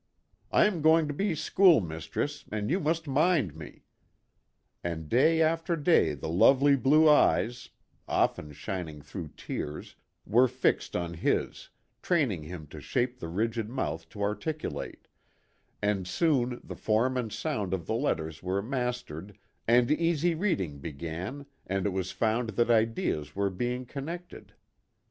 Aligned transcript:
I 0.51 0.65
am 0.65 0.81
going 0.81 1.07
to 1.09 1.13
be 1.13 1.35
school 1.35 1.79
mistress, 1.79 2.43
and 2.51 2.71
you 2.71 2.79
must 2.79 3.07
mind 3.07 3.55
me," 3.55 3.83
and 4.83 5.07
day 5.07 5.43
after 5.43 5.75
day 5.75 6.15
the 6.15 6.27
lovely 6.27 6.75
blue 6.75 7.07
eyes 7.07 7.69
(often 8.07 8.51
shining 8.51 9.03
through 9.03 9.27
tears) 9.37 9.95
were 10.25 10.47
fixed 10.47 10.95
on 10.95 11.13
his, 11.13 11.69
training 12.01 12.41
him 12.41 12.65
to 12.69 12.81
shape 12.81 13.19
the 13.19 13.27
rigid 13.27 13.69
mouth 13.69 14.09
to 14.09 14.23
articulate, 14.23 15.07
and 15.83 16.07
soon 16.07 16.59
the 16.63 16.75
form 16.75 17.15
and 17.15 17.31
sound 17.31 17.71
of 17.71 17.85
the 17.85 17.93
letters 17.93 18.41
were 18.41 18.63
mastered 18.63 19.37
and 19.67 19.91
easy 19.91 20.33
read 20.33 20.59
ing 20.61 20.79
began 20.79 21.45
and 21.67 21.85
it 21.85 21.91
was 21.93 22.11
found 22.11 22.49
that 22.57 22.71
ideas 22.71 23.35
were 23.35 23.51
being 23.51 23.85
connected. 23.85 24.55